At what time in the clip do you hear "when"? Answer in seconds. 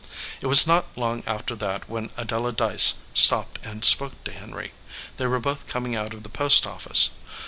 1.87-2.09